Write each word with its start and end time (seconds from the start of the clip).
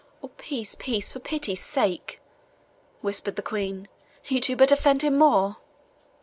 "Oh, 0.23 0.29
peace, 0.29 0.73
peace, 0.73 1.09
for 1.09 1.19
pity's 1.19 1.59
sake," 1.63 2.19
whispered 3.01 3.35
the 3.35 3.43
Queen, 3.43 3.87
"you 4.25 4.41
do 4.41 4.55
but 4.55 4.71
offend 4.71 5.03
him 5.03 5.15
more!" 5.19 5.57